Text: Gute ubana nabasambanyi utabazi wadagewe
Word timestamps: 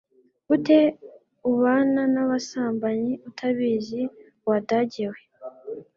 Gute 0.47 0.77
ubana 1.49 2.01
nabasambanyi 2.13 3.13
utabazi 3.29 4.01
wadagewe 4.47 5.19